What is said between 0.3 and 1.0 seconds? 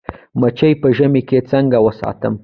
مچۍ په